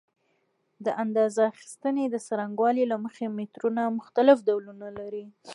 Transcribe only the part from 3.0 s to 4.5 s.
مخې مترونه مختلف